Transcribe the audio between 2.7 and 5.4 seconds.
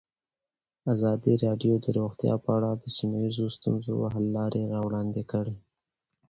د سیمه ییزو ستونزو حل لارې راوړاندې